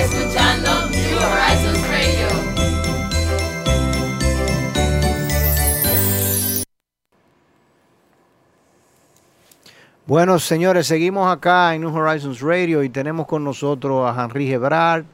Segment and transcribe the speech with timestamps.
[0.00, 2.28] Escuchando New Horizons Radio.
[10.06, 15.04] Bueno, señores, seguimos acá en New Horizons Radio y tenemos con nosotros a Henry Gebrard,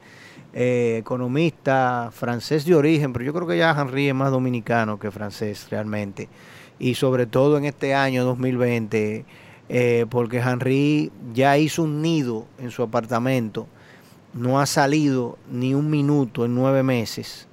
[0.53, 5.09] eh, economista francés de origen, pero yo creo que ya Henry es más dominicano que
[5.09, 6.29] francés realmente.
[6.77, 9.25] Y sobre todo en este año 2020,
[9.69, 13.67] eh, porque Henry ya hizo un nido en su apartamento
[14.33, 17.47] no ha salido ni un minuto en nueve meses.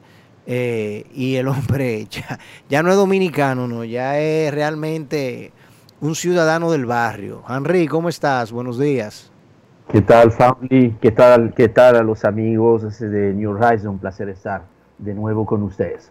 [0.46, 2.06] Eh, y el hombre
[2.68, 5.52] ya, no es dominicano, no, ya es realmente
[6.00, 7.42] un ciudadano del barrio.
[7.48, 8.50] Henry, ¿cómo estás?
[8.50, 9.30] Buenos días.
[9.92, 10.96] ¿Qué tal, family?
[11.00, 13.90] ¿Qué tal, qué tal a los amigos de New Horizon?
[13.90, 14.62] Un placer estar
[14.98, 16.08] de nuevo con ustedes.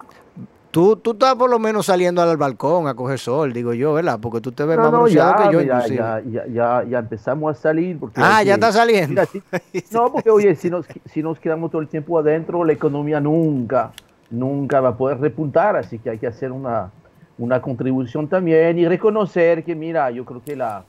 [0.71, 4.19] Tú, tú estás por lo menos saliendo al balcón a coger sol, digo yo, ¿verdad?
[4.21, 5.61] Porque tú te ves más bronceado que yo.
[5.61, 7.99] Ya, ya, ya, ya, empezamos a salir.
[7.99, 9.23] Porque ah, ya está saliendo.
[9.91, 13.91] no, porque oye, si nos, si nos quedamos todo el tiempo adentro, la economía nunca,
[14.29, 16.91] nunca va a poder repuntar, así que hay que hacer una,
[17.39, 20.83] una contribución también y reconocer que, mira, yo creo que la,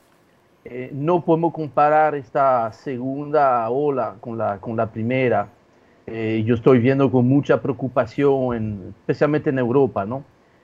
[0.63, 5.47] eh, no podemos comparar esta segunda ola con la, con la primera
[6.07, 10.23] eh, yo estoy viendo con mucha preocupación, especialmente en Europa, ¿no?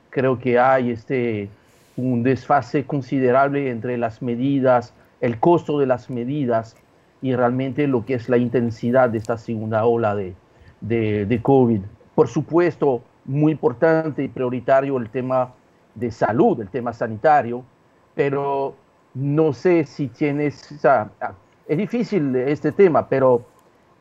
[0.10, 1.50] Creo que hay este,
[1.96, 6.76] un desfase considerable entre las medidas, el costo de las medidas
[7.22, 10.34] y realmente lo que es la intensidad de esta segunda ola de,
[10.82, 11.82] de, de COVID.
[12.16, 15.54] Por supuesto, muy importante y prioritario el tema
[15.96, 17.64] de salud, el tema sanitario,
[18.16, 18.76] pero
[19.14, 21.10] no sé si tienes, o sea,
[21.68, 23.46] es difícil este tema, pero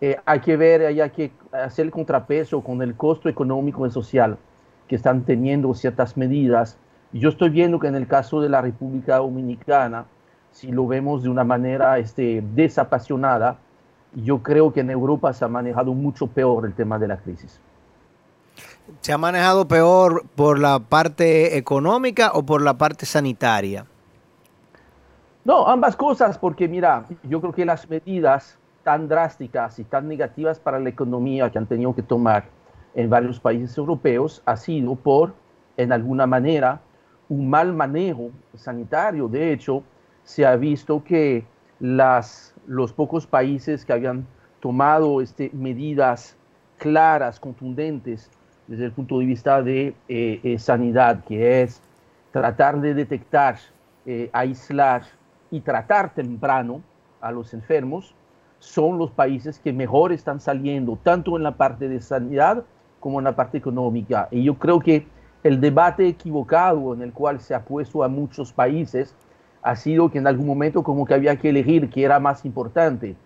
[0.01, 4.37] eh, hay que ver, hay que hacer el contrapeso con el costo económico y social
[4.89, 6.79] que están teniendo ciertas medidas.
[7.12, 10.05] Yo estoy viendo que en el caso de la República Dominicana,
[10.51, 13.59] si lo vemos de una manera este, desapasionada,
[14.15, 17.61] yo creo que en Europa se ha manejado mucho peor el tema de la crisis.
[19.01, 23.87] ¿Se ha manejado peor por la parte económica o por la parte sanitaria?
[25.45, 30.60] No, ambas cosas, porque mira, yo creo que las medidas tan drásticas y tan negativas
[30.60, 32.44] para la economía que han tenido que tomar
[32.94, 35.34] en varios países europeos ha sido por,
[35.76, 36.80] en alguna manera,
[37.28, 39.26] un mal manejo sanitario.
[39.26, 39.82] De hecho,
[40.22, 41.44] se ha visto que
[41.80, 44.24] las, los pocos países que habían
[44.60, 46.36] tomado este, medidas
[46.78, 48.30] claras, contundentes,
[48.68, 51.82] desde el punto de vista de eh, eh, sanidad, que es
[52.30, 53.56] tratar de detectar,
[54.04, 55.03] eh, aislar
[55.50, 56.82] y tratar temprano
[57.20, 58.14] a los enfermos,
[58.59, 62.65] son los países que mejor están saliendo, tanto en la parte de sanidad
[63.00, 64.28] como en la parte económica.
[64.31, 65.06] Y yo creo que
[65.43, 69.15] el debate equivocado en el cual se ha puesto a muchos países
[69.62, 73.16] ha sido que en algún momento como que había que elegir qué era más importante.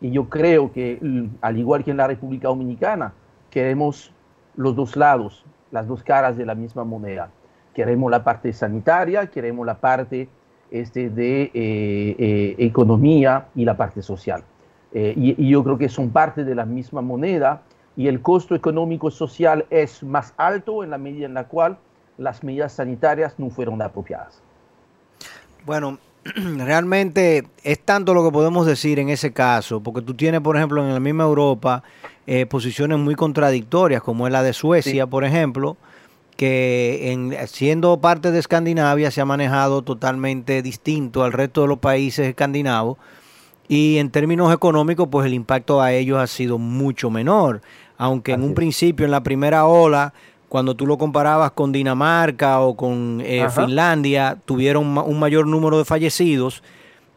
[0.00, 3.12] Y yo creo que, mm, al igual que en la República Dominicana,
[3.50, 4.12] queremos
[4.56, 7.30] los dos lados, las dos caras de la misma moneda.
[7.74, 10.28] Queremos la parte sanitaria, queremos la parte
[10.70, 14.42] este, de eh, eh, economía y la parte social.
[14.92, 17.62] Eh, y, yo creo que son parte de la misma moneda
[17.96, 21.78] y el costo económico social es más alto en la medida en la cual
[22.18, 24.40] las medidas sanitarias no fueron apropiadas.
[25.64, 25.98] Bueno,
[26.58, 30.82] realmente es tanto lo que podemos decir en ese caso, porque tú tienes, por ejemplo,
[30.82, 31.82] en la misma Europa
[32.26, 35.76] eh, posiciones muy contradictorias, como es la de Suecia, por ejemplo,
[36.36, 41.78] que en, siendo parte de Escandinavia se ha manejado totalmente distinto al resto de los
[41.78, 42.98] países escandinavos
[43.68, 47.60] y en términos económicos, pues el impacto a ellos ha sido mucho menor.
[47.98, 50.12] Aunque en un principio, en la primera ola,
[50.48, 55.84] cuando tú lo comparabas con Dinamarca o con eh, Finlandia, tuvieron un mayor número de
[55.84, 56.62] fallecidos.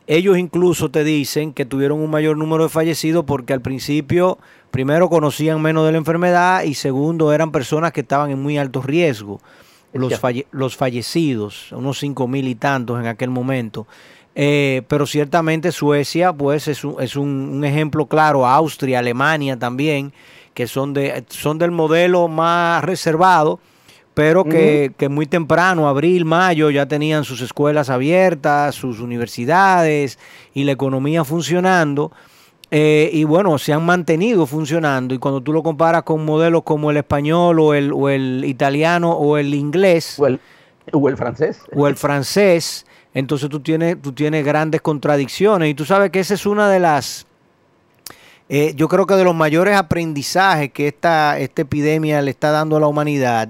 [0.08, 4.40] Ellos incluso te dicen que tuvieron un mayor número de fallecidos porque al principio,
[4.72, 8.82] primero conocían menos de la enfermedad y segundo, eran personas que estaban en muy alto
[8.82, 9.40] riesgo.
[9.92, 10.20] Los,
[10.52, 13.88] los fallecidos, unos cinco mil y tantos en aquel momento.
[14.42, 20.14] Eh, pero ciertamente Suecia pues es un, es un, ejemplo claro, Austria, Alemania también,
[20.54, 23.60] que son, de, son del modelo más reservado,
[24.14, 30.18] pero que, que, muy temprano, abril, mayo, ya tenían sus escuelas abiertas, sus universidades
[30.54, 32.14] y la economía funcionando.
[32.72, 35.14] Eh, y bueno, se han mantenido funcionando.
[35.14, 39.12] Y cuando tú lo comparas con modelos como el español o el, o el italiano
[39.12, 40.18] o el inglés.
[40.18, 40.40] O el,
[40.94, 41.62] o el francés.
[41.76, 42.86] O el francés.
[43.20, 45.70] Entonces tú tienes, tú tienes grandes contradicciones.
[45.70, 47.28] Y tú sabes que esa es una de las.
[48.48, 52.78] Eh, yo creo que de los mayores aprendizajes que esta, esta epidemia le está dando
[52.78, 53.50] a la humanidad.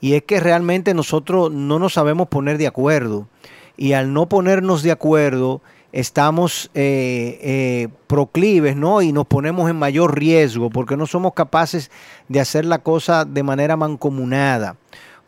[0.00, 3.28] Y es que realmente nosotros no nos sabemos poner de acuerdo.
[3.76, 5.62] Y al no ponernos de acuerdo
[5.92, 9.02] estamos eh, eh, proclives, ¿no?
[9.02, 11.90] Y nos ponemos en mayor riesgo porque no somos capaces
[12.28, 14.76] de hacer la cosa de manera mancomunada.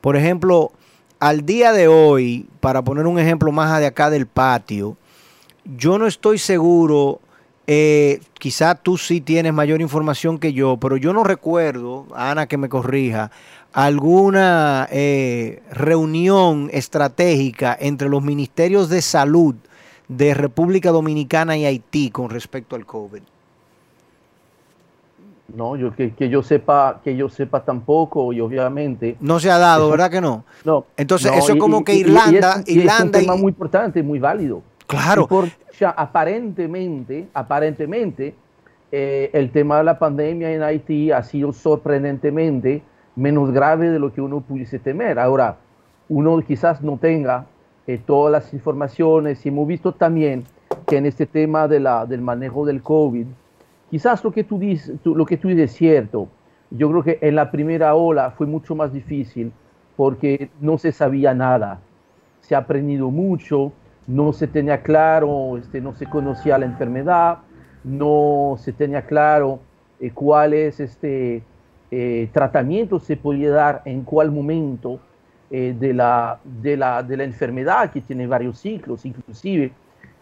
[0.00, 0.72] Por ejemplo,
[1.22, 4.96] al día de hoy, para poner un ejemplo más de acá del patio,
[5.64, 7.20] yo no estoy seguro,
[7.68, 12.56] eh, quizá tú sí tienes mayor información que yo, pero yo no recuerdo, Ana que
[12.56, 13.30] me corrija,
[13.72, 14.88] alguna
[15.70, 19.54] reunión estratégica entre los ministerios de salud
[20.08, 23.22] de República Dominicana y Haití con respecto al COVID?
[25.48, 29.16] No, yo que, yo sepa, que yo sepa tampoco, y obviamente.
[29.20, 30.44] No se ha dado, ¿verdad que no?
[30.64, 30.86] No.
[30.96, 32.62] Entonces, eso es como que Irlanda.
[32.66, 34.62] Y es, un tema muy importante, muy válido.
[34.86, 35.26] Claro.
[35.26, 35.48] Por,
[35.96, 38.34] aparentemente, aparentemente,
[38.90, 42.82] eh, el tema de la pandemia en Haití ha sido sorprendentemente
[43.16, 45.18] menos grave de lo que uno pudiese temer.
[45.18, 45.56] Ahora,
[46.08, 47.46] uno quizás no tenga
[47.86, 50.44] eh, todas las informaciones y hemos visto también
[50.86, 53.26] que en este tema de la, del manejo del COVID,
[53.92, 56.26] quizás lo que, tú dices, lo que tú dices es cierto.
[56.70, 59.52] Yo creo que en la primera ola fue mucho más difícil
[59.96, 61.78] porque no se sabía nada.
[62.40, 63.70] Se ha aprendido mucho,
[64.06, 67.40] no se tenía claro, este, no se conocía la enfermedad,
[67.84, 69.60] no se tenía claro
[70.00, 71.42] eh, cuáles este,
[71.90, 75.00] eh, tratamientos se podía dar en cuál momento
[75.50, 79.70] eh, de, la, de, la, enfermedad que tiene varios ciclos, inclusive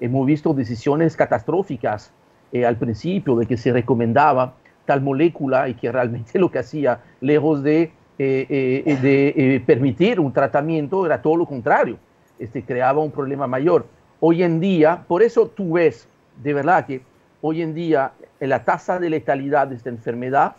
[0.00, 2.12] hemos visto decisiones catastróficas
[2.52, 4.54] eh, al principio de que se recomendaba
[4.84, 11.06] tal molécula y que realmente lo que hacía, lejos de, eh, de permitir un tratamiento,
[11.06, 11.98] era todo lo contrario,
[12.38, 13.86] este, creaba un problema mayor.
[14.20, 16.08] Hoy en día, por eso tú ves,
[16.42, 17.02] de verdad que
[17.40, 20.56] hoy en día la tasa de letalidad de esta enfermedad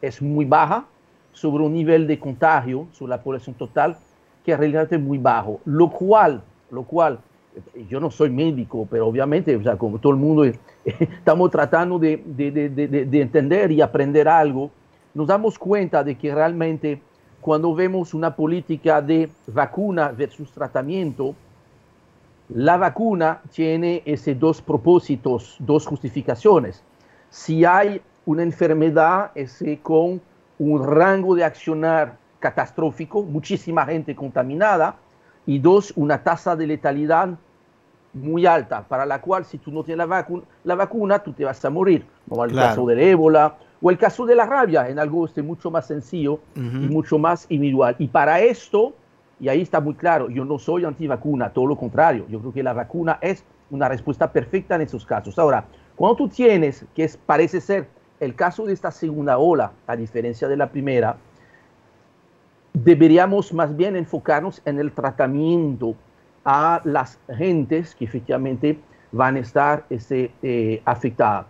[0.00, 0.86] es muy baja
[1.32, 3.96] sobre un nivel de contagio sobre la población total
[4.44, 7.20] que realmente es muy bajo, lo cual, lo cual,
[7.88, 10.44] yo no soy médico, pero obviamente, o sea, como todo el mundo,
[10.84, 14.70] estamos tratando de, de, de, de, entender y aprender algo,
[15.14, 17.00] nos damos cuenta de que realmente
[17.40, 21.34] cuando vemos una política de vacuna versus tratamiento,
[22.48, 26.82] la vacuna tiene esos dos propósitos, dos justificaciones.
[27.30, 30.20] Si hay una enfermedad ese con
[30.58, 34.96] un rango de accionar catastrófico, muchísima gente contaminada,
[35.46, 37.30] y dos, una tasa de letalidad
[38.12, 41.44] muy alta, para la cual si tú no tienes la, vacuna, la vacuna tú te
[41.44, 44.98] vas a morir, como el caso del ébola o el caso de la rabia, en
[44.98, 47.96] algo este, mucho más sencillo y mucho más individual.
[47.98, 48.92] Y para esto,
[49.40, 52.62] y ahí está muy claro, yo no soy antivacuna, todo lo contrario, yo creo que
[52.62, 55.38] la vacuna es una respuesta perfecta en esos casos.
[55.38, 55.64] Ahora,
[55.96, 57.88] cuando tú tienes, que es, parece ser
[58.20, 61.16] el caso de esta segunda ola, a diferencia de la primera,
[62.72, 65.94] deberíamos más bien enfocarnos en el tratamiento
[66.44, 68.78] a las gentes que efectivamente
[69.12, 71.46] van a estar este, eh, afectadas.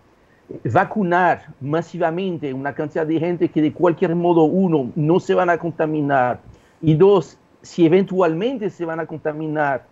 [0.65, 5.57] Vacunar masivamente una cantidad de gente que de cualquier modo, uno, no se van a
[5.57, 6.41] contaminar
[6.83, 9.87] y dos, si eventualmente se van a contaminar,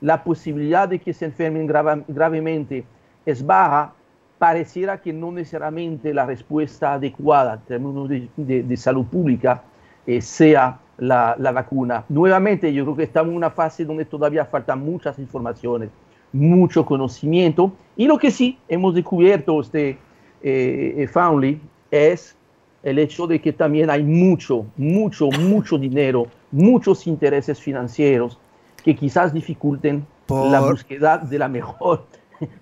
[0.00, 2.84] la posibilidad de que se enfermen gravemente
[3.24, 3.94] es baja,
[4.38, 9.62] pareciera que no necesariamente la respuesta adecuada en términos de salud pública
[10.06, 12.04] eh, sea la, vacuna.
[12.08, 15.90] Nuevamente, yo creo que estamos en una fase donde todavía faltan muchas informaciones,
[16.32, 19.98] mucho conocimiento, y lo que sí hemos descubierto, este,
[20.42, 21.58] eh, eh
[21.90, 22.36] es
[22.82, 28.38] el hecho de que también hay mucho, mucho, mucho dinero, muchos intereses financieros
[28.84, 32.04] que quizás dificulten la búsqueda de la mejor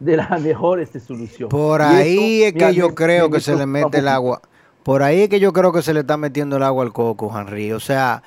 [0.00, 1.48] de la mejor este, solución.
[1.48, 4.40] Por ahí es que yo creo que se le mete el agua.
[4.84, 7.32] Por ahí es que yo creo que se le está metiendo el agua al coco,
[7.36, 7.72] Henry.
[7.72, 8.22] O sea,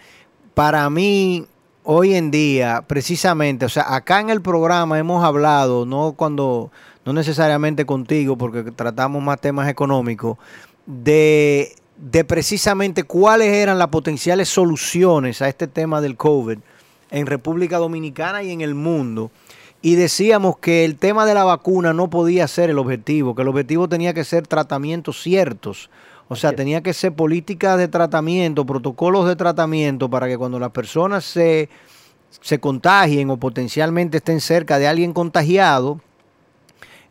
[0.55, 1.45] para mí,
[1.83, 6.71] hoy en día, precisamente, o sea, acá en el programa hemos hablado, no cuando,
[7.05, 10.39] no necesariamente contigo, porque tratamos más temas económicos,
[10.87, 16.57] de, de precisamente cuáles eran las potenciales soluciones a este tema del COVID
[17.11, 19.29] en República Dominicana y en el mundo.
[19.83, 23.47] Y decíamos que el tema de la vacuna no podía ser el objetivo, que el
[23.47, 25.91] objetivo tenía que ser tratamientos ciertos
[26.29, 30.71] O sea, tenía que ser políticas de tratamiento, protocolos de tratamiento para que cuando las
[30.71, 31.69] personas se,
[32.41, 36.01] se contagien o potencialmente estén cerca de alguien contagiado,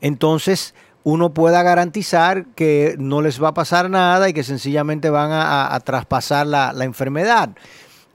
[0.00, 5.30] entonces uno pueda garantizar que no les va a pasar nada y que sencillamente van
[5.32, 7.50] a, traspasar la, la enfermedad.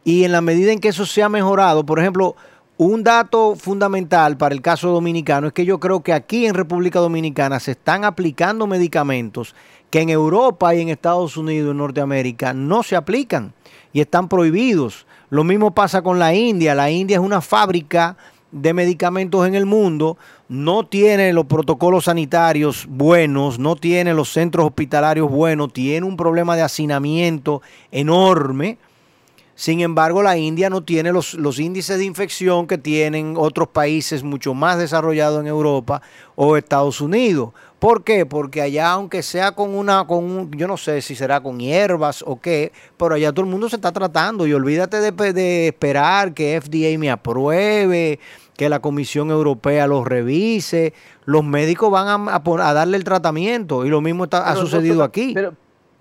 [0.04, 2.36] Y en la medida en que eso se ha mejorado, por ejemplo,
[2.78, 7.00] un dato fundamental para el caso dominicano es que yo creo que aquí en República
[7.00, 9.56] Dominicana se están aplicando medicamentos
[9.92, 13.54] que en Europa y en Estados Unidos, en Norteamérica, no se aplican
[13.94, 15.06] y están prohibidos.
[15.30, 16.74] Lo mismo pasa con la India.
[16.74, 18.18] La India es una fábrica
[18.52, 20.18] de medicamentos en el mundo,
[20.50, 26.56] no tiene los protocolos sanitarios buenos, no tiene los centros hospitalarios buenos, tiene un problema
[26.56, 28.78] de hacinamiento enorme
[29.62, 34.56] sin embargo, la India no tiene los, índices de infección que tienen otros países mucho
[34.56, 36.02] más desarrollados en Europa
[36.34, 37.52] o Estados Unidos.
[37.78, 38.26] ¿Por qué?
[38.26, 42.42] Porque allá, aunque sea con una, con yo no sé si será con hierbas o
[42.42, 44.48] qué, pero allá todo el mundo se está tratando.
[44.48, 48.20] Y olvídate de, esperar que FDA me apruebe,
[48.58, 50.96] que la Comisión Europea los revise.
[51.26, 55.34] Los médicos van a, darle el tratamiento y lo mismo ha sucedido aquí.
[55.36, 55.54] Pero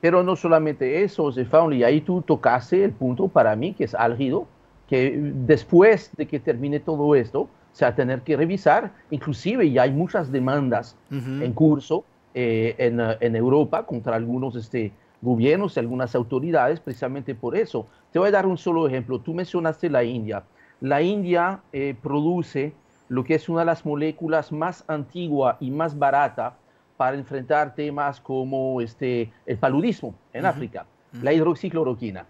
[0.02, 1.30] no solamente eso,
[1.72, 4.46] y ahí tú tocaste el punto para mí que es álgido,
[4.88, 9.82] que después de que termine todo esto, se va a tener que revisar, inclusive ya
[9.82, 12.04] hay muchas demandas en curso
[12.34, 14.92] eh, en, en, Europa contra algunos este,
[15.22, 17.86] gobiernos y algunas autoridades precisamente por eso.
[18.12, 19.20] Te voy a dar un solo ejemplo.
[19.20, 20.44] Tú mencionaste la India.
[20.80, 22.72] La India eh, produce
[23.08, 26.56] lo que es una de las moléculas más antigua y más barata
[27.00, 30.84] para enfrentar temas como este, el paludismo en África,
[31.22, 32.26] la hidroxicloroquina.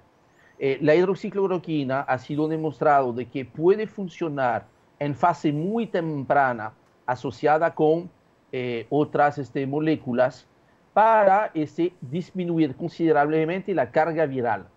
[0.61, 4.67] Eh, la hidroxicloroquina ha sido demostrado de que puede funcionar
[5.01, 6.73] en fase muy temprana
[7.05, 8.09] asociada con
[8.53, 10.47] eh, otras este, moléculas
[10.93, 14.69] para este, disminuir considerablemente la carga viral.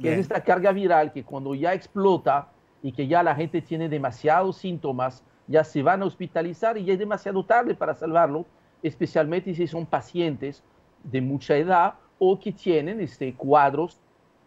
[0.00, 2.46] Que es esta carga viral que cuando ya explota
[2.84, 6.92] y que ya la gente tiene demasiados síntomas, ya se van a hospitalizar y ya
[6.92, 8.46] es demasiado tarde para salvarlo,
[8.82, 10.62] especialmente si son pacientes
[11.02, 13.98] de mucha edad o que tienen este, cuadros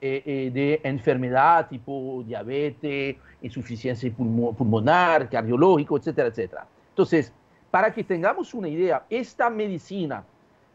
[0.02, 6.68] eh, eh, de enfermedad tipo diabetes, insuficiencia pulmonar, cardiológico, etcétera, etcétera.
[6.90, 7.34] Entonces,
[7.72, 10.24] para que tengamos una idea, esta medicina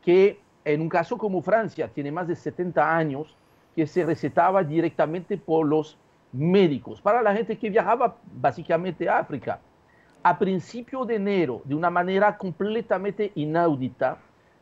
[0.02, 3.34] que en un caso como Francia tiene más de 70 años,
[3.74, 5.96] que se recetaba directamente por los
[6.32, 9.60] médicos, para la gente que viajaba básicamente a África,
[10.28, 14.18] a principio de enero, de una manera completamente inaudita,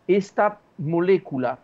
[0.07, 1.59] esta molécula,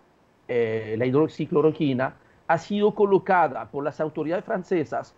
[0.49, 2.16] eh, la hidroxicloroquina,
[2.49, 5.14] ha sido colocada por las autoridades francesas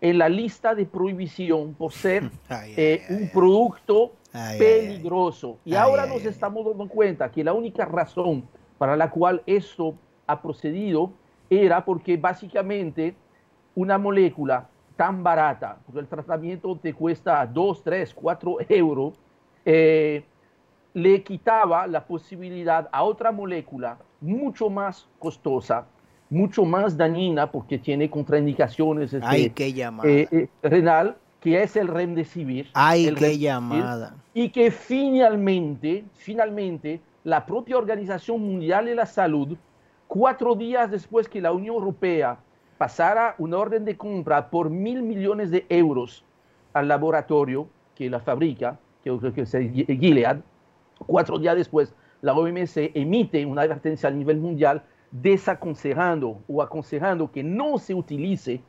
[0.00, 4.14] en la lista de prohibición por ser eh, un producto
[4.58, 5.58] peligroso.
[5.64, 8.42] Y ahora nos estamos dando cuenta que la única razón
[8.78, 9.94] para la cual esto
[10.26, 11.12] ha procedido
[11.48, 13.14] era porque básicamente
[13.76, 19.14] una molécula tan barata, porque el tratamiento te cuesta 2, 3, 4 euros,
[19.64, 20.24] eh,
[20.92, 25.86] le quitaba la posibilidad a otra molécula mucho más costosa,
[26.30, 30.08] mucho más dañina, porque tiene contraindicaciones este, qué llamada.
[30.08, 32.70] Eh, eh, renal, que es el remdesivir.
[32.72, 34.14] Ay, qué llamada.
[34.32, 39.56] Y que finalmente, finalmente, la propia Organización Mundial de la Salud,
[40.06, 42.38] cuatro días después que la Unión Europea
[42.84, 46.22] pasara una orden de compra por mil millones de euros
[46.74, 49.50] al laboratorio que la fabrica, que es
[49.86, 50.40] Gilead,
[51.06, 57.42] cuatro días después la OMS emite una advertencia a nivel mundial desaconsejando o aconsejando que
[57.42, 58.60] no se utilice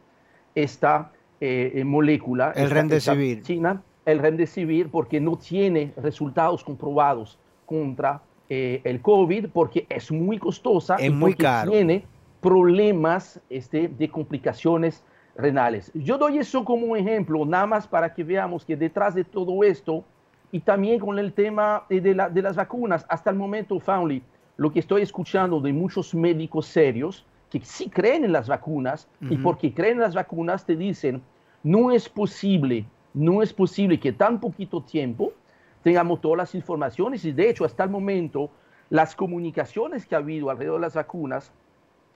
[0.55, 2.53] esta eh, eh, molécula.
[2.55, 3.41] El remdesivir.
[3.41, 10.37] China, el remdesivir, porque no tiene resultados comprobados contra eh, el COVID, porque es muy
[10.37, 10.95] costosa.
[10.95, 11.71] Es muy caro.
[11.71, 12.05] Tiene
[12.45, 15.03] problemas este, de complicaciones
[15.35, 15.91] renales.
[15.95, 19.63] Yo doy eso como un ejemplo, nada más para que veamos que detrás de todo
[19.63, 20.05] esto,
[20.51, 24.21] y también con el tema de, de las vacunas, hasta el momento, Foundly,
[24.57, 29.37] lo que estoy escuchando de muchos médicos serios que sí creen en las vacunas, y
[29.37, 31.23] porque creen en las vacunas te dicen,
[31.63, 32.85] no es posible,
[33.15, 35.33] no es posible que tan poquito tiempo
[35.81, 38.51] tengamos todas las informaciones, y de hecho, hasta el momento,
[38.91, 41.51] las comunicaciones que ha habido alrededor de las vacunas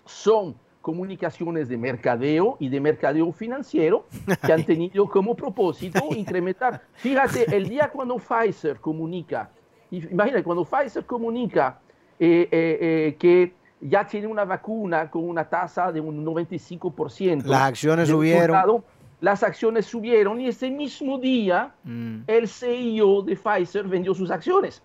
[0.09, 4.05] son comunicaciones de mercadeo y de mercadeo financiero
[4.45, 6.81] que han tenido como propósito incrementar.
[6.95, 9.49] Fíjate, el día cuando Pfizer comunica,
[9.91, 11.79] imagínate, cuando Pfizer comunica
[12.19, 17.43] eh, eh, eh, que ya tiene una vacuna con una tasa de un 95%.
[17.43, 18.83] Las acciones subieron.
[19.21, 22.21] las acciones subieron y ese mismo día mm.
[22.25, 24.81] el CEO de Pfizer vendió sus acciones.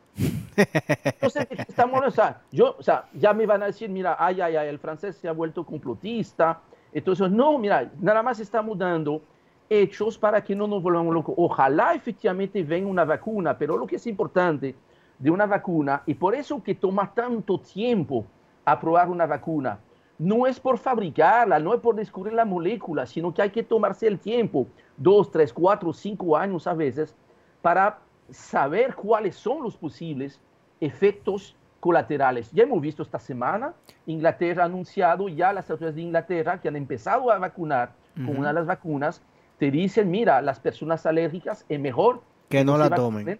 [0.56, 4.56] Entonces, estamos, o sea, yo, o sea, ya me van a decir, mira, ay, ay,
[4.56, 6.60] ay, el francés se ha vuelto complotista.
[6.92, 9.22] Entonces, no, mira, nada más estamos dando
[9.68, 11.34] hechos para que no nos volvamos locos.
[11.38, 14.74] Ojalá efectivamente venga una vacuna, pero lo que es importante
[15.18, 18.24] de una vacuna, y por eso que toma tanto tiempo
[18.64, 19.78] aprobar una vacuna,
[20.18, 24.06] no es por fabricarla, no es por descubrir la molécula, sino que hay que tomarse
[24.06, 27.14] el tiempo, dos, tres, cuatro, cinco años a veces,
[27.62, 27.98] para
[28.30, 30.40] saber cuáles son los posibles
[30.80, 32.50] efectos colaterales.
[32.52, 33.74] Ya hemos visto esta semana,
[34.06, 38.48] Inglaterra ha anunciado ya las autoridades de Inglaterra que han empezado a vacunar con una
[38.48, 39.22] de las vacunas,
[39.58, 43.38] te dicen, mira, las personas alérgicas es mejor que no, la tomen.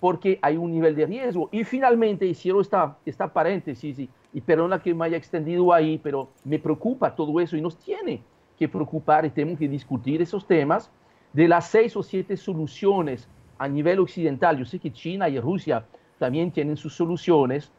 [0.00, 1.48] Porque hay un nivel de riesgo.
[1.52, 6.28] Y finalmente hicieron esta, esta paréntesis, y, y perdona que me haya extendido ahí, pero
[6.44, 8.22] me preocupa todo eso y nos tiene
[8.58, 10.90] que preocupar y tenemos que discutir esos temas
[11.32, 13.28] de las seis o siete soluciones
[13.58, 14.58] a nivel occidental.
[14.58, 15.84] Yo sé que China y Rusia
[16.18, 17.70] también tienen sus soluciones.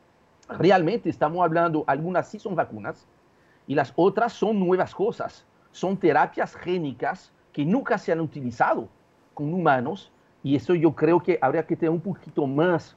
[0.50, 3.08] Realmente estamos hablando, algunas sí son vacunas
[3.68, 5.46] y las otras son nuevas cosas.
[5.72, 8.88] Son terapias génicas que nunca se han utilizado
[9.34, 10.12] con humanos
[10.44, 12.96] y eso yo creo que habría que tener un poquito más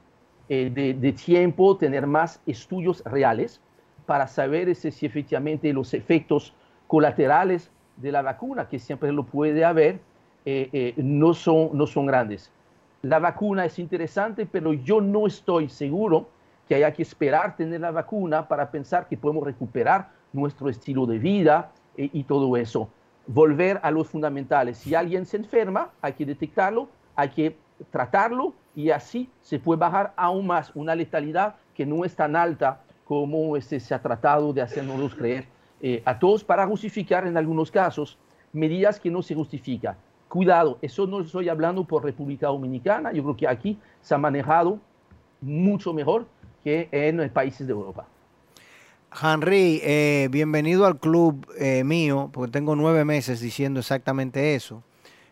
[0.49, 3.61] eh, de, tiempo, tener más estudios reales
[4.05, 6.53] para saber si, efectivamente los efectos
[6.87, 9.99] colaterales de la vacuna, que siempre lo puede haber,
[10.45, 12.51] eh, eh, no, son, no son grandes.
[13.01, 16.29] La vacuna es interesante, pero yo no estoy seguro
[16.67, 21.19] que haya que esperar tener la vacuna para pensar que podemos recuperar nuestro estilo de
[21.19, 22.89] vida y todo eso
[23.27, 24.77] volver a los fundamentales.
[24.77, 27.57] Si alguien se enferma, hay que detectarlo, hay que
[27.89, 32.81] tratarlo y así se puede bajar aún más una letalidad que no es tan alta
[33.05, 35.45] como este, se ha tratado de hacernos creer
[35.81, 38.17] eh, a todos para justificar en algunos casos
[38.53, 39.95] medidas que no se justifican.
[40.31, 44.79] Cuidado, eso no estoy hablando por República Dominicana, yo creo que aquí se ha manejado
[45.41, 46.25] mucho mejor
[46.63, 48.07] que en países de Europa.
[49.21, 54.83] Henry, eh, bienvenido al club eh, mío, porque tengo nueve meses diciendo exactamente eso.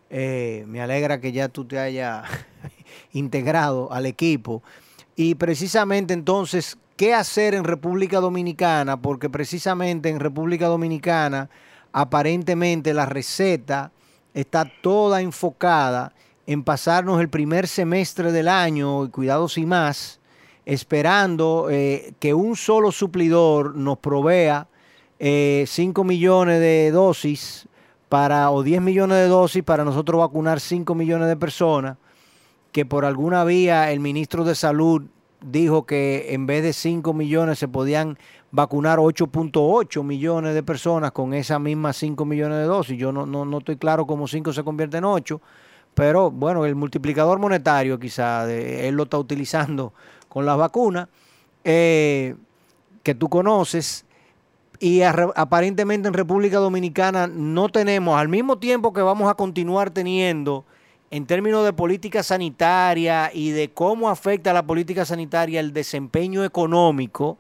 [0.10, 2.30] Eh, me alegra que ya tú te hayas
[3.14, 4.64] integrado al equipo.
[5.16, 9.02] Y precisamente entonces, ¿qué hacer en República Dominicana?
[9.02, 11.50] Porque precisamente en República Dominicana,
[11.94, 13.94] aparentemente la receta
[14.42, 16.14] está toda enfocada
[16.48, 20.20] en pasarnos el primer semestre del año, y cuidado y más,
[20.66, 24.68] esperando eh, que un solo suplidor nos provea
[25.20, 25.66] 5 eh,
[26.06, 27.68] millones de dosis
[28.08, 31.98] para, o 10 millones de dosis para nosotros vacunar 5 millones de personas,
[32.72, 35.04] que por alguna vía el ministro de Salud
[35.42, 38.18] dijo que en vez de 5 millones se podían
[38.52, 42.98] vacunar 8.8 millones de personas con esas mismas 5 millones de dosis.
[42.98, 45.42] Yo no, no, no estoy claro cómo 5 se convierte en 8,
[45.94, 49.94] pero bueno, el multiplicador monetario quizá él lo está utilizando
[50.28, 51.08] con las vacunas
[51.64, 52.36] eh,
[53.04, 54.06] que tú conoces
[54.80, 60.64] y aparentemente en República Dominicana no tenemos, al mismo tiempo que vamos a continuar teniendo
[61.12, 67.38] en términos de política sanitaria y de cómo afecta la política sanitaria el desempeño económico,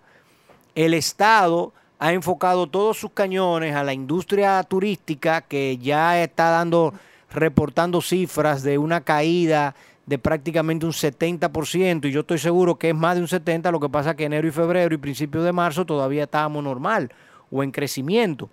[0.75, 6.93] el Estado ha enfocado todos sus cañones a la industria turística que ya está dando,
[7.29, 12.95] reportando cifras de una caída de prácticamente un 70% y yo estoy seguro que es
[12.95, 15.86] más de un 70%, lo que pasa que enero y febrero y principios de marzo
[15.86, 17.12] todavía estábamos normal
[17.51, 18.49] o en crecimiento.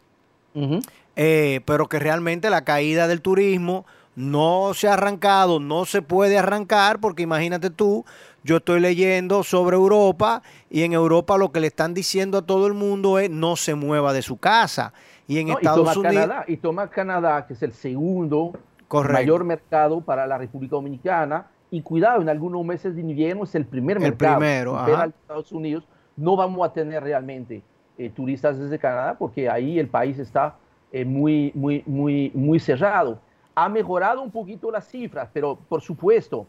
[1.16, 6.36] Eh, pero que realmente la caída del turismo no se ha arrancado, no se puede
[6.36, 8.04] arrancar porque imagínate tú,
[8.46, 12.68] yo estoy leyendo sobre Europa y en Europa lo que le están diciendo a todo
[12.68, 14.92] el mundo es no se mueva de su casa.
[15.26, 16.14] Y en Estados Unidos...
[16.14, 18.52] Canadá, y toma Canadá, que es el segundo
[18.88, 21.48] mayor mercado para la República Dominicana.
[21.72, 24.34] Y cuidado, en algunos meses de invierno es el primer mercado.
[24.34, 25.84] El primero, a Estados Unidos
[26.16, 27.62] no vamos a tener realmente
[27.98, 30.54] eh, turistas desde Canadá porque ahí el país está
[30.92, 33.18] eh, muy, muy, muy, muy cerrado.
[33.56, 36.46] Ha mejorado un poquito las cifras, pero por supuesto,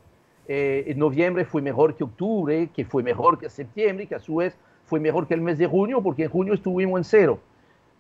[0.47, 4.38] eh, en noviembre fue mejor que octubre, que fue mejor que septiembre, que a su
[4.38, 7.39] vez fue mejor que el mes de junio, porque en junio estuvimos en cero.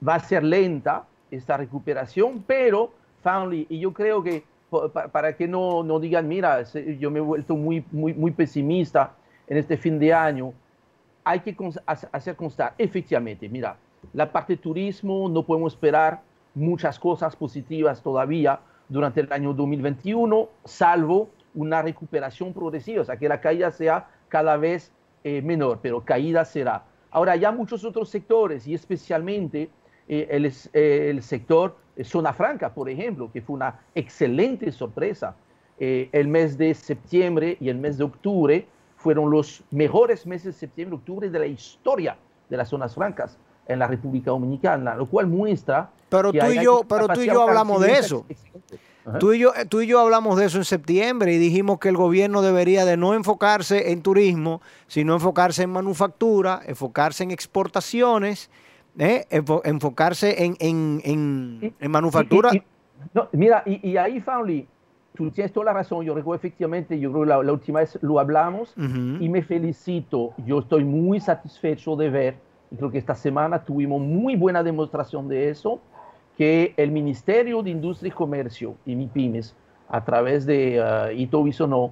[0.07, 2.91] Va a ser lenta esta recuperación, pero
[3.51, 4.43] y yo creo que
[5.11, 6.63] para que no, no digan, mira,
[6.99, 9.13] yo me he vuelto muy, muy, muy pesimista
[9.47, 10.53] en este fin de año,
[11.23, 11.55] hay que
[11.85, 13.77] hacer constar, efectivamente, mira,
[14.13, 16.21] la parte turismo no podemos esperar
[16.53, 23.27] muchas cosas positivas todavía durante el año 2021, salvo una recuperación progresiva, o sea, que
[23.27, 24.91] la caída sea cada vez
[25.23, 26.83] eh, menor, pero caída será.
[27.09, 29.69] Ahora, ya muchos otros sectores, y especialmente
[30.07, 35.35] eh, el, eh, el sector Zona Franca, por ejemplo, que fue una excelente sorpresa.
[35.79, 40.95] El mes de septiembre y el mes de octubre fueron los mejores meses de septiembre
[40.95, 42.17] y octubre de la historia
[42.49, 45.91] de las zonas francas en la República Dominicana, lo cual muestra...
[46.09, 48.25] Pero tú y yo, pero tú y yo hablamos de eso.
[49.19, 51.95] Tú y, yo, tú y yo hablamos de eso en septiembre y dijimos que el
[51.95, 58.51] gobierno debería de no enfocarse en turismo, sino enfocarse en manufactura, enfocarse en exportaciones,
[58.99, 59.25] ¿eh?
[59.29, 62.51] enfocarse en, en, en, manufactura.
[63.31, 64.67] mira, y, ahí, Fauli,
[65.15, 66.03] tú tienes toda la razón.
[66.05, 70.33] Yo recuerdo efectivamente, yo creo que la, última vez lo hablamos y me felicito.
[70.45, 72.35] Yo estoy muy satisfecho de ver,
[72.71, 75.79] y creo que esta semana tuvimos muy buena demostración de eso
[76.37, 79.55] que el Ministerio de Industria y Comercio y MIPIMES,
[79.89, 81.91] a través de uh, Ito Bisonó,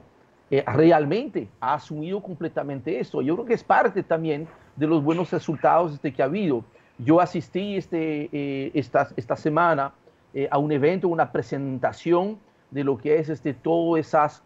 [0.51, 3.23] eh, realmente ha asumido completamente esto.
[3.23, 6.63] Yo creo que es parte también de los buenos resultados este que ha habido.
[6.99, 9.93] Yo asistí este, eh, esta, esta semana
[10.35, 12.37] eh, a un evento, una presentación
[12.69, 14.43] de lo que es este, todo, esas,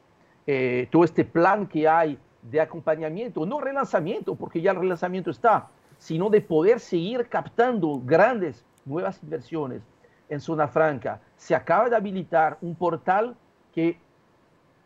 [0.89, 5.67] todo este plan que hay de acompañamiento, no relanzamiento, porque ya el relanzamiento está,
[5.99, 9.81] sino de poder seguir captando grandes nuevas inversiones
[10.27, 11.21] en zona franca.
[11.37, 13.35] Se acaba de habilitar un portal
[13.73, 13.97] que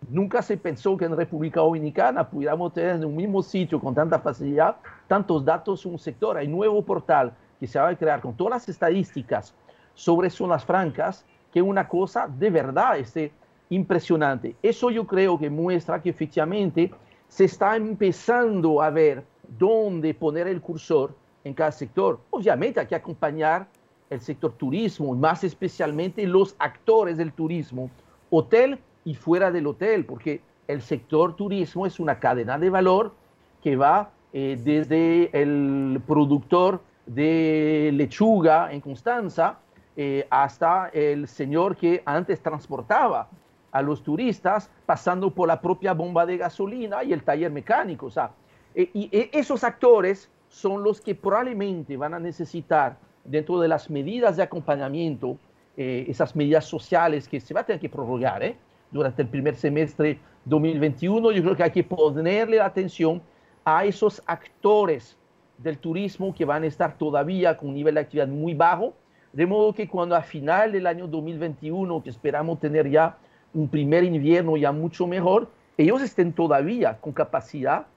[0.09, 4.19] nunca se pensó que en República Dominicana pudiéramos tener en un mismo sitio con tanta
[4.19, 4.75] facilidad
[5.07, 6.37] tantos datos en un sector.
[6.37, 9.53] Hay nuevo portal que se va a crear con todas las estadísticas
[9.93, 13.31] sobre zonas francas, que es una cosa de verdad este,
[13.69, 14.55] impresionante.
[14.61, 16.91] Eso yo creo que muestra que efectivamente
[17.27, 19.23] se está empezando a ver
[19.57, 22.19] dónde poner el cursor en cada sector.
[22.31, 23.67] Obviamente hay que acompañar
[24.09, 27.89] el sector turismo, más especialmente los actores del turismo,
[28.29, 33.13] hotel y fuera del hotel, porque el sector turismo es una cadena de valor
[33.61, 39.59] que va eh, desde el productor de lechuga en Constanza
[39.95, 43.29] eh, hasta el señor que antes transportaba
[43.71, 48.05] a los turistas, pasando por la propia bomba de gasolina y el taller mecánico.
[48.05, 48.31] O sea,
[48.75, 54.37] eh, y esos actores son los que probablemente van a necesitar dentro de las medidas
[54.37, 55.37] de acompañamiento,
[55.77, 58.55] eh, esas medidas sociales que se va a tener que prorrogar ¿eh?
[58.91, 63.21] durante el primer semestre 2021, yo creo que hay que ponerle atención
[63.65, 65.17] a esos actores
[65.57, 68.93] del turismo que van a estar todavía con un nivel de actividad muy bajo,
[69.31, 73.17] de modo que cuando a final del año 2021, que esperamos tener ya
[73.53, 77.87] un primer invierno ya mucho mejor, ellos estén todavía con capacidad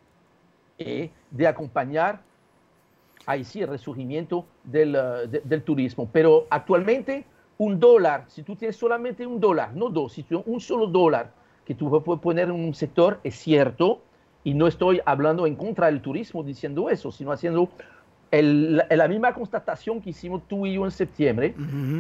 [0.79, 2.21] eh, de acompañar
[3.27, 6.09] ahí sí el resurgimiento del, eh, del, turismo.
[6.13, 7.25] Pero actualmente
[7.59, 11.33] un dólar, si tú tienes solamente un dólar, no dos, si tienes un solo dólar
[11.65, 14.01] que tú puedes poner en un sector, es cierto,
[14.45, 17.69] y no estoy hablando en contra del turismo diciendo eso, sino haciendo
[18.31, 21.55] el, la, misma constatación que hicimos tú y yo en septiembre.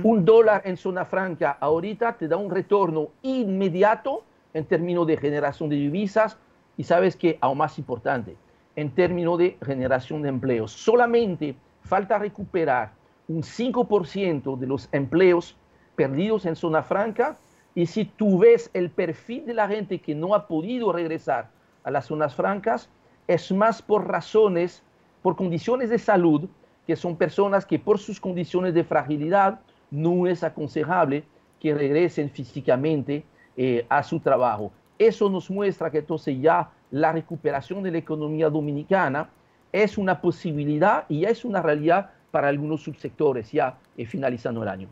[0.05, 4.23] Un dólar en zona franca ahorita te da un retorno inmediato
[4.55, 6.39] en términos de generación de divisas
[6.77, 8.37] y sabes que aún más importante,
[8.77, 10.71] en términos de generación de empleos.
[10.71, 12.93] Solamente falta recuperar
[13.29, 15.57] un 5% de los empleos
[15.97, 17.37] perdidos en zona franca
[17.75, 21.51] y si tú ves el perfil de la gente que no ha podido regresar
[21.85, 22.89] a las zonas francas,
[23.27, 24.83] es más por razones,
[25.23, 26.49] por condiciones de salud,
[26.87, 29.61] que son personas que por sus condiciones de fragilidad
[29.91, 31.25] no es aconsejable
[31.61, 33.25] que regresen físicamente
[33.57, 34.71] eh, a su trabajo.
[34.99, 39.29] Eso nos muestra que entonces ya la recuperación de la economía dominicana
[39.73, 44.89] es una posibilidad y es una realidad para algunos subsectores ya eh, finalizando el año.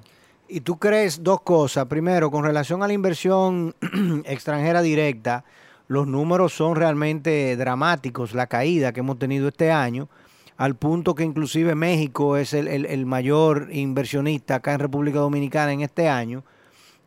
[0.48, 1.87] Y tú crees dos cosas.
[1.87, 3.74] Primero, con relación a la inversión
[4.24, 5.44] extranjera directa,
[5.88, 10.09] los números son realmente dramáticos, la caída que hemos tenido este año,
[10.57, 15.80] al punto que inclusive México es el, el mayor inversionista acá en República Dominicana en
[15.80, 16.44] este año.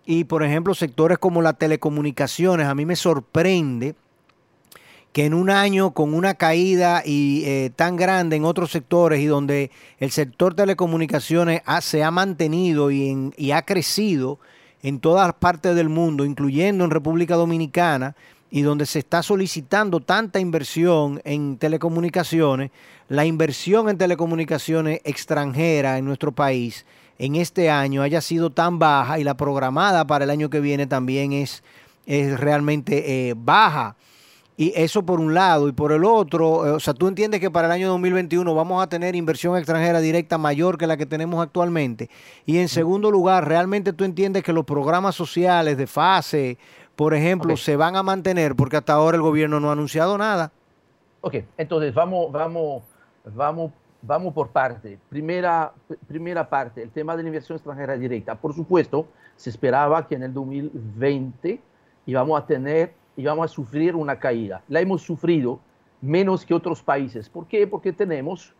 [0.05, 3.95] Y por ejemplo, sectores como las telecomunicaciones, a mí me sorprende
[5.17, 9.25] que en un año con una caída y, eh, tan grande en otros sectores y
[9.25, 14.37] donde el sector telecomunicaciones se ha mantenido y, ha crecido
[14.83, 18.15] en todas partes del mundo, incluyendo en República Dominicana,
[18.51, 22.69] y donde se está solicitando tanta inversión en telecomunicaciones,
[23.09, 26.85] la inversión en telecomunicaciones extranjera en nuestro país
[27.17, 30.85] en este año haya sido tan baja y la programada para el año que viene
[30.85, 31.63] también es,
[32.05, 33.95] es realmente eh, baja.
[34.59, 35.67] Y eso por un lado.
[35.67, 38.83] Y por el otro, eh, o sea, tú entiendes que para el año 2021 vamos
[38.83, 42.09] a tener inversión extranjera directa mayor que la que tenemos actualmente.
[42.43, 46.57] Y en segundo lugar, ¿realmente tú entiendes que los programas sociales de fase,
[46.95, 48.55] por ejemplo, se van a mantener?
[48.55, 50.51] Porque hasta ahora el gobierno no ha anunciado nada.
[51.21, 52.81] Ok, entonces vamos, vamos,
[53.35, 54.97] vamos, vamos por parte.
[55.07, 55.71] Primera,
[56.07, 58.33] primera parte, el tema de la inversión extranjera directa.
[58.33, 61.61] Por supuesto, se esperaba que en el 2020
[62.07, 64.61] íbamos a tener y vamos a sufrir una caída.
[64.69, 65.59] La hemos sufrido
[66.01, 67.27] menos que otros países.
[67.27, 67.65] ¿Por qué?
[67.65, 68.53] Porque tenemos,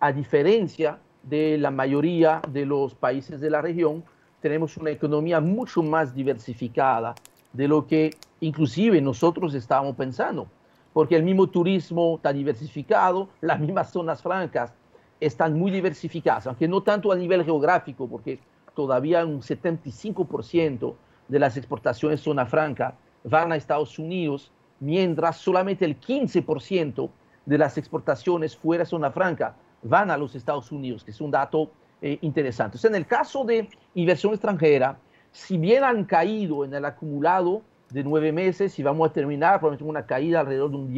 [0.00, 4.02] a diferencia de la mayoría de los países de la región,
[4.40, 7.14] tenemos una economía mucho más diversificada
[7.52, 10.48] de lo que inclusive nosotros estábamos pensando,
[10.94, 14.72] porque el mismo turismo está diversificado, las mismas zonas francas
[15.20, 18.40] están muy diversificadas, aunque no tanto a nivel geográfico, porque
[18.74, 20.94] todavía un 75%
[21.28, 27.10] de las exportaciones zona franca van a Estados Unidos, mientras solamente el 15%
[27.46, 31.70] de las exportaciones fuera zona franca van a los Estados Unidos, que es un dato
[32.00, 32.78] eh, interesante.
[32.86, 34.98] en el caso de inversión extranjera,
[35.32, 39.88] si bien han caído en el acumulado de nueve meses y vamos a terminar probablemente
[39.88, 40.94] una caída alrededor de un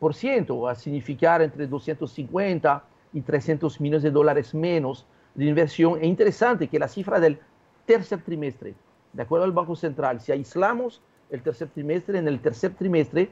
[0.00, 5.98] 10%, a significar entre 250 y 300 millones de dólares menos de inversión.
[6.00, 7.38] Es interesante que la cifra del
[7.86, 8.74] tercer trimestre,
[9.12, 13.30] de acuerdo al Banco Central, si aislamos el tercer trimestre, en el tercer trimestre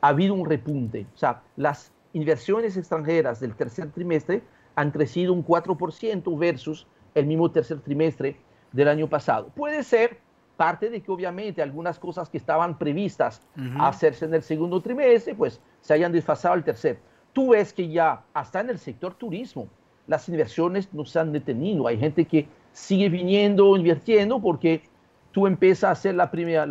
[0.00, 1.06] ha habido un repunte.
[1.14, 4.42] O sea, las inversiones extranjeras del tercer trimestre
[4.74, 8.36] han crecido un 4% versus el mismo tercer trimestre
[8.72, 9.48] del año pasado.
[9.54, 10.18] Puede ser
[10.56, 13.42] parte de que obviamente algunas cosas que estaban previstas
[13.78, 16.98] a hacerse en el segundo trimestre, pues se hayan desfasado al tercer.
[17.32, 19.68] Tú ves que ya hasta en el sector turismo
[20.06, 21.86] las inversiones no se han detenido.
[21.86, 24.82] Hay gente que sigue viniendo, invirtiendo, porque
[25.36, 26.64] tú empiezas a hacer la primera,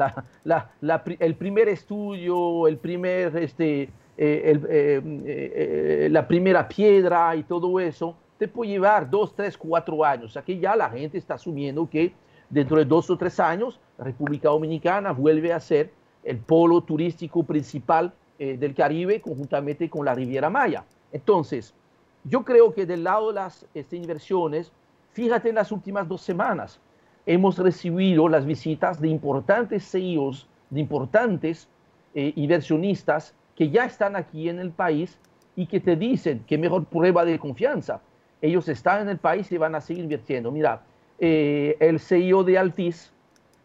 [0.43, 7.79] la, el primer estudio, el primer, este, eh, eh, eh, la primera piedra y todo
[7.79, 10.35] eso, te puede llevar dos, tres, cuatro años.
[10.35, 12.11] Aquí ya la gente está asumiendo que
[12.49, 15.91] dentro de dos o tres años, República Dominicana vuelve a ser
[16.23, 20.85] el polo turístico principal del Caribe conjuntamente con la Riviera Maya.
[21.11, 21.75] Entonces,
[22.23, 24.71] yo creo que del lado de las este, inversiones,
[25.11, 26.81] fíjate en las últimas dos semanas,
[27.25, 31.67] hemos recibido las visitas de importantes CEOs, de importantes
[32.13, 35.17] eh, inversionistas que ya están aquí en el país
[35.55, 38.01] y que te dicen que mejor prueba de confianza.
[38.41, 40.51] Ellos están en el país y van a seguir invirtiendo.
[40.51, 40.81] Mira,
[41.19, 43.11] eh, el CEO de Altis,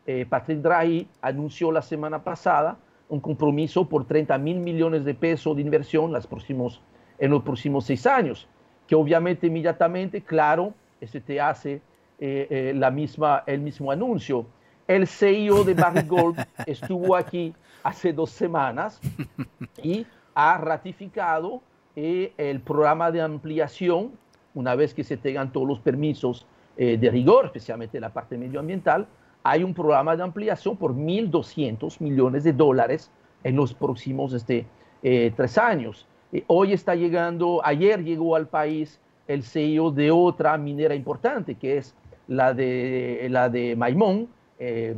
[0.06, 5.56] eh, Patrick Drahi, anunció la semana pasada un compromiso por 30 mil millones de pesos
[5.56, 6.80] de inversión los próximos,
[7.18, 8.46] en los próximos seis años,
[8.86, 10.72] que obviamente inmediatamente, claro,
[11.04, 11.82] se te hace
[12.22, 14.44] eh, eh, la misma, el mismo anuncio.
[14.86, 19.00] El CEO de Barry Gold estuvo aquí hace dos semanas
[19.82, 20.04] y
[20.34, 21.62] ha ratificado
[21.96, 24.10] eh, el programa de ampliación,
[24.52, 29.06] una vez que se tengan todos los permisos de rigor, especialmente la parte medioambiental,
[29.42, 33.10] hay un programa de ampliación por 1.200 millones de dólares
[33.44, 34.64] en los próximos este,
[35.02, 36.06] tres años.
[36.46, 41.94] hoy está llegando, ayer llegó al país el CEO de otra minera importante, que es
[42.30, 44.28] la de, la de Maimón,
[44.60, 44.94] eh,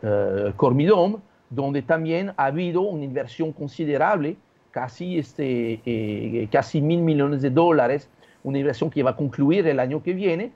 [0.00, 4.36] eh, Cormidón, donde también ha habido una inversión considerable,
[4.70, 8.08] casi, este, eh, casi mil millones de dólares,
[8.44, 10.52] una inversión que va a concluir el año que viene,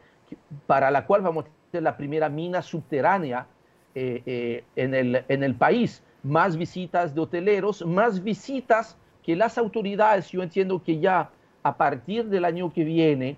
[0.68, 3.46] para la cual vamos a tener la primera mina subterránea
[3.94, 6.04] en, el, en el país.
[6.22, 11.30] Más visitas de hoteleros, más visitas que las autoridades, yo entiendo que ya
[11.64, 13.36] a partir del año que viene,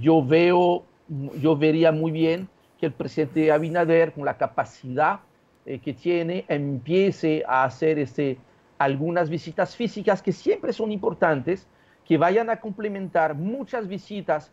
[0.00, 0.84] yo veo
[1.40, 5.20] yo vería muy bien que el presidente Abinader, con la capacidad
[5.66, 8.38] eh, que tiene, empiece a hacer este,
[8.78, 11.66] algunas visitas físicas que siempre son importantes,
[12.04, 14.52] que vayan a complementar muchas visitas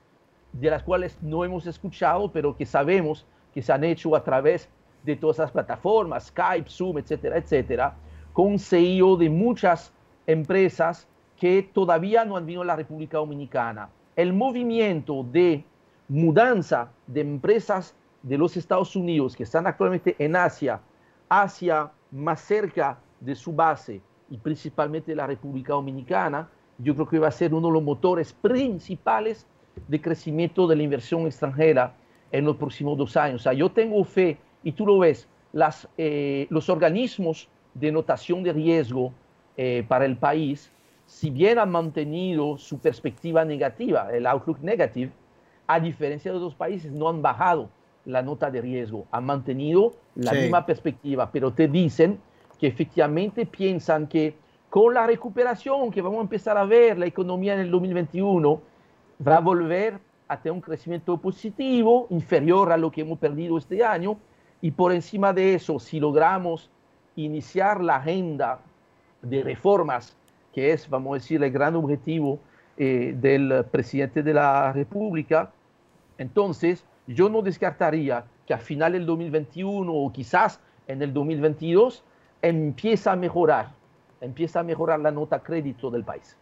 [0.52, 4.70] de las cuales no hemos escuchado, pero que sabemos que se han hecho a través
[5.04, 7.96] de todas las plataformas, Skype, Zoom, etcétera, etcétera,
[8.34, 9.94] con CEO de muchas
[10.28, 13.90] empresas que todavía no han venido a la República Dominicana.
[14.16, 15.64] El movimiento de
[16.08, 20.82] mudanza de empresas de los Estados Unidos que están actualmente en Asia
[21.30, 27.28] hacia más cerca de su base y principalmente la República Dominicana, yo creo que va
[27.28, 29.46] a ser uno de los motores principales
[29.88, 31.94] de crecimiento de la inversión extranjera
[32.32, 33.42] en los próximos dos años.
[33.42, 38.44] O sea, yo tengo fe, y tú lo ves, las, eh, los organismos de notación
[38.44, 39.14] de riesgo
[39.58, 40.72] eh, para el país,
[41.06, 45.12] si bien han mantenido su perspectiva negativa, el outlook negative,
[45.68, 47.70] a diferencia de otros países, no han bajado
[48.06, 52.20] la nota de riesgo, han mantenido la misma perspectiva, pero te dicen
[52.60, 54.36] que efectivamente piensan que
[54.70, 58.62] con la recuperación que vamos a empezar a ver, la economía en el 2021
[59.26, 63.84] va a volver a tener un crecimiento positivo, inferior a lo que hemos perdido este
[63.84, 64.18] año,
[64.62, 66.70] y por encima de eso, si logramos
[67.16, 68.60] iniciar la agenda
[69.22, 70.16] de reformas,
[70.54, 72.40] que es, vamos a decir, el gran objetivo
[72.78, 75.52] eh, del presidente de la República.
[76.18, 82.04] Entonces, yo no descartaría que a final del 2021 o quizás en el 2022
[82.42, 83.74] empieza a mejorar
[84.22, 86.36] empieza a mejorar la nota crédito del país.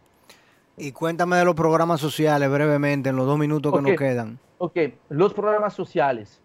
[0.76, 4.38] Y cuéntame de los programas sociales brevemente, en los dos minutos que nos quedan.
[4.58, 6.40] Ok, los programas sociales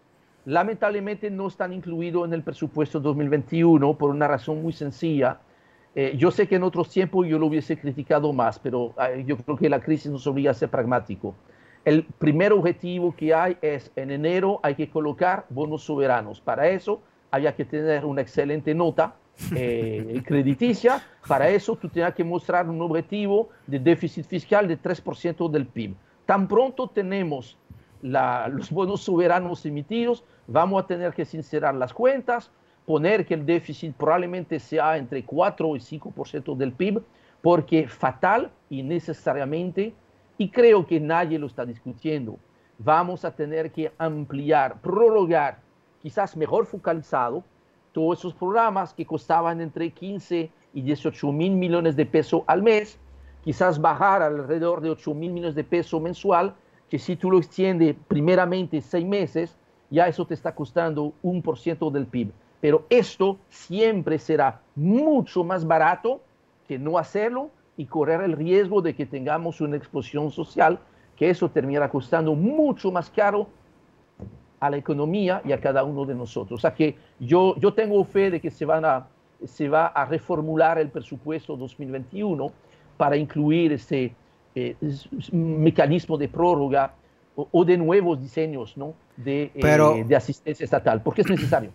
[0.46, 5.40] lamentablemente no están incluidos en el presupuesto 2021 por una razón muy sencilla.
[5.96, 9.38] Eh, yo sé que en otros tiempos yo lo hubiese criticado más, pero eh, yo
[9.38, 11.34] creo que la crisis nos obliga a ser pragmático.
[11.86, 16.42] El primer objetivo que hay es en enero hay que colocar bonos soberanos.
[16.42, 19.16] Para eso había que tener una excelente nota
[19.56, 21.02] eh, crediticia.
[21.28, 25.96] Para eso tú tenías que mostrar un objetivo de déficit fiscal de 3% del PIB.
[26.26, 27.58] Tan pronto tenemos
[28.02, 32.52] los bonos soberanos emitidos, vamos a tener que sincerar las cuentas,
[32.86, 37.02] poner que el déficit probablemente sea entre 4 y 5% del PIB,
[37.42, 39.94] porque fatal y necesariamente,
[40.40, 42.40] y creo que nadie lo está discutiendo,
[42.78, 45.60] vamos a tener que ampliar, prorrogar,
[46.02, 47.44] quizás mejor focalizado,
[47.92, 52.98] todos esos programas que costaban entre 15 y 18 mil millones de pesos al mes,
[53.44, 56.56] quizás bajar alrededor de 8 mil millones de pesos mensual,
[56.90, 59.58] que si tú lo extiendes primeramente seis meses,
[59.90, 62.32] ya eso te está costando un por ciento del PIB.
[62.62, 66.22] Pero esto siempre será mucho más barato
[66.66, 67.50] que no hacerlo
[67.80, 70.80] y correr el riesgo de que tengamos una explosión social,
[71.16, 73.48] que eso termina costando mucho más caro
[74.60, 76.60] a la economía y a cada uno de nosotros.
[76.60, 79.08] O sea que yo, yo tengo fe de que se, van a,
[79.46, 82.52] se va a reformular el presupuesto 2021
[82.98, 84.14] para incluir este
[84.56, 84.76] eh,
[85.32, 86.96] mecanismo de prórroga
[87.34, 88.94] o, de nuevos diseños ¿no?
[89.16, 91.72] de, eh, de asistencia estatal, porque es necesario.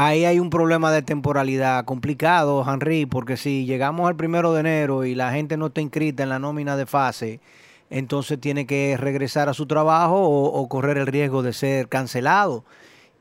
[0.00, 5.04] Ahí hay un problema de temporalidad complicado, Henry, porque si llegamos al primero de enero
[5.04, 7.40] y la gente no está inscrita en la nómina de fase,
[7.90, 12.64] entonces tiene que regresar a su trabajo o, correr el riesgo de ser cancelado.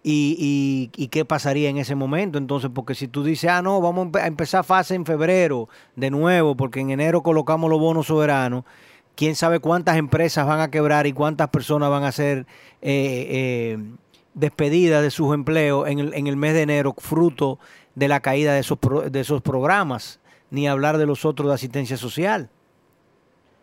[0.04, 2.38] Y, y, qué pasaría en ese momento?
[2.38, 6.56] Entonces, porque si tú dices, ah, no, vamos a empezar fase en febrero de nuevo,
[6.56, 8.66] porque en enero colocamos los bonos soberanos,
[9.16, 12.46] quién sabe cuántas empresas van a quebrar y cuántas personas van a ser
[12.84, 13.80] eh, eh,
[14.38, 17.60] despedidas de sus empleos en el, en el mes de enero, fruto
[17.96, 18.78] de la caída de esos,
[19.10, 20.20] de esos programas,
[20.50, 22.50] ni hablar de los otros de asistencia social.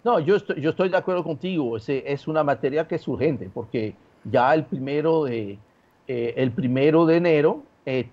[0.04, 3.50] No, yo estoy, yo estoy de acuerdo contigo, es, es una materia que es urgente,
[3.52, 5.58] porque ya el primero de,
[6.06, 7.62] eh, el primero de enero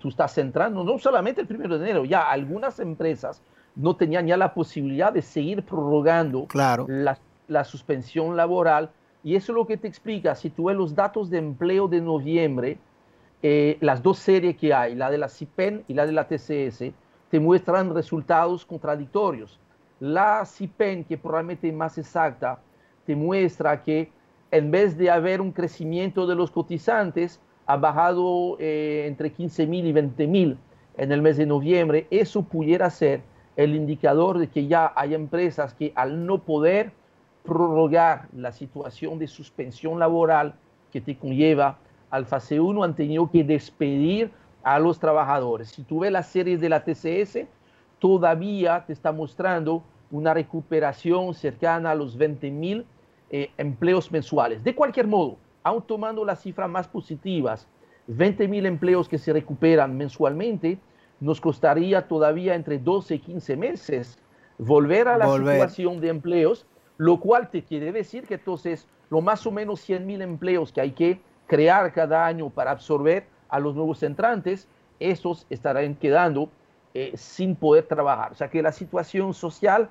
[0.00, 3.40] tú estás entrando, no solamente el primero de enero, ya algunas empresas
[3.74, 6.84] no tenían ya la posibilidad de seguir prorrogando claro.
[6.88, 7.18] las
[7.52, 8.90] la suspensión laboral.
[9.24, 12.00] Y eso es lo que te explica, si tú ves los datos de empleo de
[12.00, 12.78] noviembre,
[13.42, 16.92] eh, las dos series que hay, la de la CIPEN y la de la TCS,
[17.30, 19.58] te muestran resultados contradictorios.
[20.00, 22.58] La CIPEN, que probablemente es más exacta,
[23.06, 24.10] te muestra que
[24.50, 29.86] en vez de haber un crecimiento de los cotizantes, ha bajado eh, entre 15 mil
[29.86, 30.58] y 20 mil
[30.96, 32.06] en el mes de noviembre.
[32.10, 33.22] Eso pudiera ser
[33.56, 36.92] el indicador de que ya hay empresas que al no poder
[37.42, 40.54] prorrogar la situación de suspensión laboral
[40.90, 41.78] que te conlleva
[42.10, 44.30] al fase 1 han tenido que despedir
[44.62, 45.70] a los trabajadores.
[45.70, 47.46] Si tú ves las series de la TCS,
[47.98, 52.86] todavía te está mostrando una recuperación cercana a los 20 mil
[53.30, 54.62] eh, empleos mensuales.
[54.62, 57.66] De cualquier modo, aún tomando las cifras más positivas,
[58.08, 60.78] 20 mil empleos que se recuperan mensualmente,
[61.18, 64.18] nos costaría todavía entre 12 y 15 meses
[64.58, 66.66] volver a la situación de empleos
[67.02, 70.80] lo cual te quiere decir que entonces lo más o menos 100 mil empleos que
[70.80, 74.68] hay que crear cada año para absorber a los nuevos entrantes,
[75.00, 76.48] esos estarán quedando
[76.94, 78.30] eh, sin poder trabajar.
[78.30, 79.90] O sea que la situación social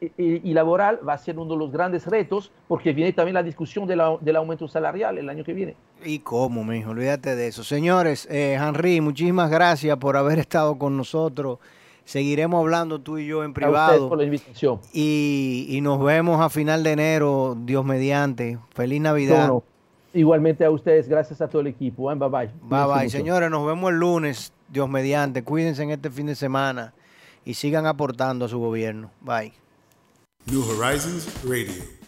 [0.00, 3.34] eh, eh, y, laboral va a ser uno de los grandes retos, porque viene también
[3.34, 5.76] la discusión del aumento salarial el año que viene.
[6.04, 6.90] ¿Y cómo, mijo?
[6.90, 7.62] Olvídate de eso.
[7.62, 11.60] Señores, Henry, muchísimas gracias por haber estado con nosotros.
[12.04, 14.08] Seguiremos hablando tú y yo en privado.
[14.08, 14.80] por la invitación.
[14.92, 18.58] Y, nos vemos a final de enero, Dios mediante.
[18.74, 19.50] Feliz Navidad.
[20.12, 22.10] Igualmente a ustedes, gracias a todo el equipo.
[22.10, 22.14] ¿eh?
[22.16, 22.50] Bye bye.
[22.62, 23.10] Bye bye.
[23.10, 25.44] Señores, nos vemos el lunes, Dios mediante.
[25.44, 26.92] Cuídense en este fin de semana
[27.44, 29.10] y sigan aportando a su gobierno.
[29.20, 29.52] Bye.
[30.46, 31.99] New Horizons Radio.